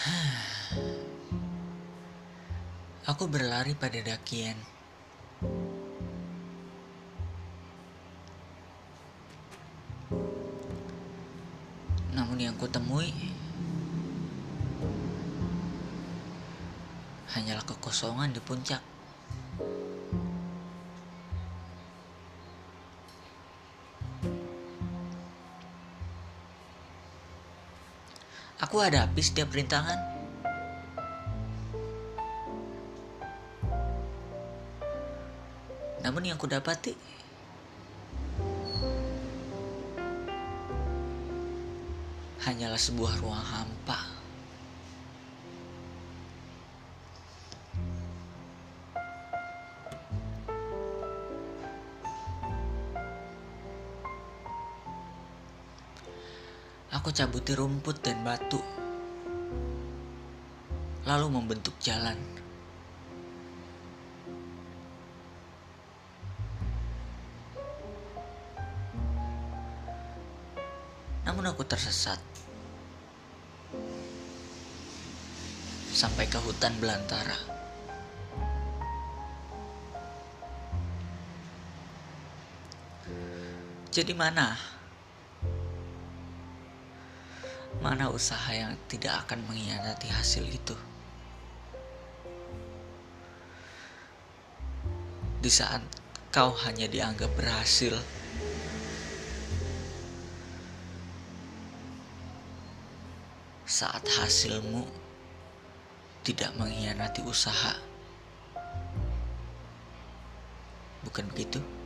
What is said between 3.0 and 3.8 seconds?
Aku berlari